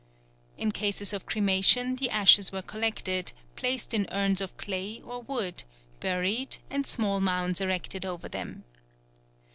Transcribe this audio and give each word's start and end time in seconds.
In 0.57 0.71
cases 0.71 1.13
of 1.13 1.27
cremation 1.27 1.97
the 1.97 2.09
ashes 2.09 2.51
were 2.51 2.63
collected, 2.63 3.33
placed 3.55 3.93
in 3.93 4.07
urns 4.11 4.41
of 4.41 4.57
clay 4.57 4.99
or 5.05 5.21
wood, 5.21 5.63
buried, 5.99 6.57
and 6.71 6.87
small 6.87 7.19
mounds 7.19 7.61
erected 7.61 8.03
over 8.03 8.27
them. 8.27 8.63